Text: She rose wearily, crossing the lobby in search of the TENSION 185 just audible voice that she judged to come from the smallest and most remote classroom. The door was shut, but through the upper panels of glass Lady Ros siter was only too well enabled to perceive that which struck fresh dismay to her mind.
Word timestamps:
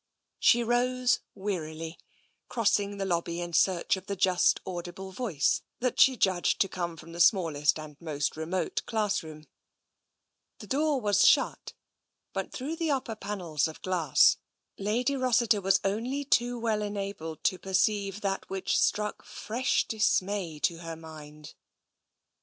She 0.39 0.63
rose 0.63 1.19
wearily, 1.35 1.99
crossing 2.49 2.97
the 2.97 3.05
lobby 3.05 3.39
in 3.39 3.53
search 3.53 3.95
of 3.95 4.07
the 4.07 4.15
TENSION 4.15 4.55
185 4.63 4.63
just 4.63 4.63
audible 4.67 5.11
voice 5.11 5.61
that 5.79 5.99
she 5.99 6.17
judged 6.17 6.59
to 6.61 6.67
come 6.67 6.97
from 6.97 7.11
the 7.11 7.19
smallest 7.19 7.77
and 7.77 8.01
most 8.01 8.35
remote 8.35 8.81
classroom. 8.87 9.45
The 10.57 10.65
door 10.65 10.99
was 10.99 11.27
shut, 11.27 11.73
but 12.33 12.51
through 12.51 12.77
the 12.77 12.89
upper 12.89 13.15
panels 13.15 13.67
of 13.67 13.83
glass 13.83 14.37
Lady 14.79 15.15
Ros 15.15 15.37
siter 15.37 15.61
was 15.61 15.79
only 15.83 16.25
too 16.25 16.57
well 16.57 16.81
enabled 16.81 17.43
to 17.43 17.59
perceive 17.59 18.21
that 18.21 18.49
which 18.49 18.79
struck 18.79 19.23
fresh 19.23 19.85
dismay 19.87 20.57
to 20.63 20.79
her 20.79 20.95
mind. 20.95 21.53